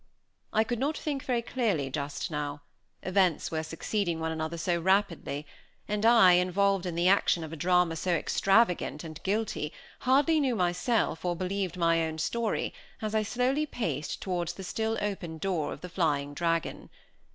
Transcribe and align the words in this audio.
I 0.51 0.63
could 0.63 0.79
not 0.79 0.97
think 0.97 1.21
very 1.21 1.43
clearly 1.43 1.91
just 1.91 2.31
now; 2.31 2.63
events 3.03 3.51
were 3.51 3.61
succeeding 3.61 4.19
one 4.19 4.31
another 4.31 4.57
so 4.57 4.81
rapidly, 4.81 5.45
and 5.87 6.03
I, 6.07 6.31
involved 6.31 6.87
in 6.87 6.95
the 6.95 7.07
action 7.07 7.43
of 7.43 7.53
a 7.53 7.55
drama 7.55 7.95
so 7.95 8.09
extravagant 8.15 9.03
and 9.03 9.21
guilty, 9.21 9.71
hardly 9.99 10.39
knew 10.39 10.55
myself 10.55 11.23
or 11.23 11.35
believed 11.35 11.77
my 11.77 12.03
own 12.03 12.17
story, 12.17 12.73
as 12.99 13.13
I 13.13 13.21
slowly 13.21 13.67
paced 13.67 14.23
towards 14.23 14.53
the 14.53 14.63
still 14.63 14.97
open 15.01 15.37
door 15.37 15.71
of 15.71 15.81
the 15.81 15.87
Flying 15.89 16.33
Dragon. 16.33 16.89